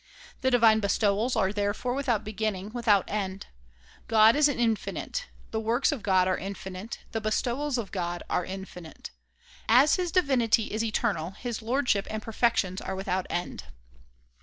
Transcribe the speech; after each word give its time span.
The 0.41 0.49
divine 0.49 0.79
bestowals 0.79 1.35
are 1.35 1.53
therefore 1.53 1.93
without 1.93 2.23
beginning, 2.23 2.71
without 2.73 3.05
end. 3.07 3.45
God 4.07 4.35
is 4.35 4.47
infinite; 4.49 5.27
the 5.51 5.59
works 5.59 5.91
of 5.91 6.01
God 6.01 6.27
are 6.27 6.35
in 6.35 6.55
finite; 6.55 7.01
the 7.11 7.21
bestowals 7.21 7.77
of 7.77 7.91
God 7.91 8.23
are 8.27 8.43
infinite. 8.43 9.11
As 9.69 9.97
his 9.97 10.11
divinity 10.11 10.71
is 10.73 10.83
eternal, 10.83 11.35
his 11.37 11.61
lordship 11.61 12.07
and 12.09 12.23
perfections 12.23 12.81
are 12.81 12.95
without 12.95 13.27
end. 13.29 13.65